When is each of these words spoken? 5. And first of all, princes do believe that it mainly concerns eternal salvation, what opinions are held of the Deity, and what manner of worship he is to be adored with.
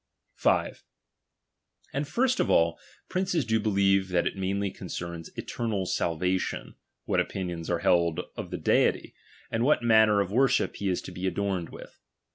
5. 0.33 0.83
And 1.93 2.07
first 2.07 2.39
of 2.39 2.49
all, 2.49 2.79
princes 3.07 3.45
do 3.45 3.59
believe 3.59 4.07
that 4.09 4.25
it 4.25 4.35
mainly 4.35 4.71
concerns 4.71 5.29
eternal 5.35 5.85
salvation, 5.85 6.73
what 7.05 7.19
opinions 7.19 7.69
are 7.69 7.77
held 7.85 8.21
of 8.35 8.49
the 8.49 8.57
Deity, 8.57 9.13
and 9.51 9.63
what 9.63 9.83
manner 9.83 10.19
of 10.19 10.31
worship 10.31 10.77
he 10.77 10.89
is 10.89 11.03
to 11.03 11.11
be 11.11 11.27
adored 11.27 11.69
with. 11.69 11.99